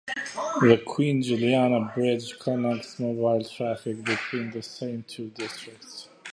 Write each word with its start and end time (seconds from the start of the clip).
The 0.61 0.81
Queen 0.83 1.21
Juliana 1.21 1.91
Bridge 1.93 2.39
connects 2.39 2.97
mobile 2.97 3.43
traffic 3.43 4.03
between 4.03 4.49
the 4.49 4.63
same 4.63 5.03
two 5.07 5.27
districts. 5.29 6.07